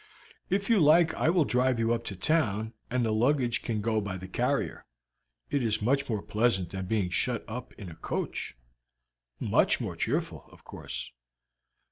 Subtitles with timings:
[0.49, 4.01] "If you like I will drive you up to town, and the luggage can go
[4.01, 4.83] by the carrier;
[5.51, 8.57] it is more pleasant than being shut up in a coach."
[9.39, 11.11] "Much more cheerful, of course."